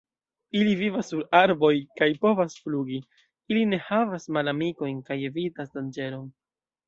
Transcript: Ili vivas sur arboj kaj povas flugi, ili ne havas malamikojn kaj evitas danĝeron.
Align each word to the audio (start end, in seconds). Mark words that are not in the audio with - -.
Ili 0.59 0.69
vivas 0.77 1.09
sur 1.11 1.19
arboj 1.39 1.69
kaj 1.99 2.07
povas 2.23 2.55
flugi, 2.63 2.97
ili 3.53 3.67
ne 3.73 3.79
havas 3.89 4.25
malamikojn 4.39 4.99
kaj 5.11 5.19
evitas 5.29 5.73
danĝeron. 5.77 6.27